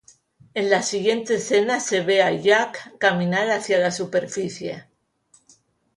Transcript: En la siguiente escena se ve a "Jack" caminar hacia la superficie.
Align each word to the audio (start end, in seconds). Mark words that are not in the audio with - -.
En 0.55 0.71
la 0.71 0.81
siguiente 0.81 1.35
escena 1.35 1.79
se 1.79 2.01
ve 2.01 2.23
a 2.23 2.31
"Jack" 2.31 2.97
caminar 2.97 3.51
hacia 3.51 3.77
la 3.77 3.91
superficie. 3.91 4.85